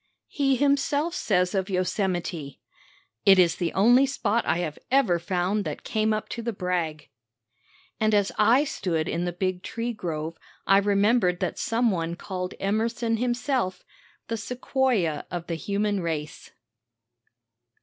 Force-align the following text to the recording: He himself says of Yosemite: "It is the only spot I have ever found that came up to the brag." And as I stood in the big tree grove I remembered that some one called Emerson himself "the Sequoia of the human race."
He 0.29 0.55
himself 0.55 1.13
says 1.13 1.53
of 1.53 1.69
Yosemite: 1.69 2.59
"It 3.23 3.37
is 3.37 3.57
the 3.57 3.71
only 3.73 4.07
spot 4.07 4.43
I 4.47 4.57
have 4.57 4.79
ever 4.89 5.19
found 5.19 5.63
that 5.65 5.83
came 5.83 6.11
up 6.11 6.27
to 6.29 6.41
the 6.41 6.51
brag." 6.51 7.09
And 7.99 8.15
as 8.15 8.31
I 8.39 8.63
stood 8.63 9.07
in 9.07 9.25
the 9.25 9.31
big 9.31 9.61
tree 9.61 9.93
grove 9.93 10.39
I 10.65 10.79
remembered 10.79 11.39
that 11.41 11.59
some 11.59 11.91
one 11.91 12.15
called 12.15 12.55
Emerson 12.59 13.17
himself 13.17 13.83
"the 14.27 14.37
Sequoia 14.37 15.23
of 15.29 15.45
the 15.45 15.53
human 15.53 15.99
race." 15.99 16.49